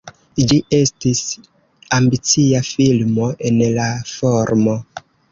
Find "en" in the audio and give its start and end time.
3.49-3.61